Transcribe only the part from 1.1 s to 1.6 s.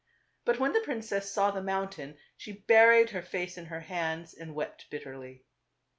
saw